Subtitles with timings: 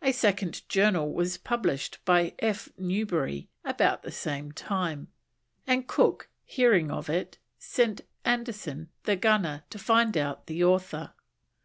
[0.00, 2.68] A second Journal was published by F.
[2.78, 5.08] Newbery about the same time,
[5.66, 11.14] and Cook hearing of it, sent Anderson, the gunner, to find out the author.